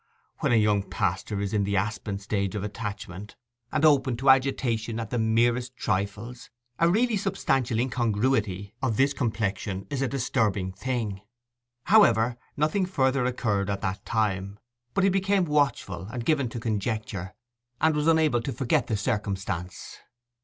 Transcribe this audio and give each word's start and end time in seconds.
When 0.39 0.51
a 0.51 0.55
young 0.55 0.81
pastor 0.89 1.39
is 1.39 1.53
in 1.53 1.63
the 1.63 1.77
aspen 1.77 2.17
stage 2.17 2.55
of 2.55 2.63
attachment, 2.63 3.35
and 3.71 3.85
open 3.85 4.17
to 4.17 4.31
agitation 4.31 4.99
at 4.99 5.11
the 5.11 5.19
merest 5.19 5.77
trifles, 5.77 6.49
a 6.79 6.89
really 6.89 7.15
substantial 7.15 7.77
incongruity 7.77 8.73
of 8.81 8.97
this 8.97 9.13
complexion 9.13 9.85
is 9.91 10.01
a 10.01 10.07
disturbing 10.07 10.71
thing. 10.71 11.21
However, 11.83 12.35
nothing 12.57 12.87
further 12.87 13.25
occurred 13.25 13.69
at 13.69 13.81
that 13.81 14.03
time; 14.03 14.57
but 14.95 15.03
he 15.03 15.09
became 15.11 15.45
watchful, 15.45 16.07
and 16.11 16.25
given 16.25 16.49
to 16.49 16.59
conjecture, 16.59 17.35
and 17.79 17.95
was 17.95 18.07
unable 18.07 18.41
to 18.41 18.51
forget 18.51 18.87
the 18.87 18.97
circumstance. 18.97 19.99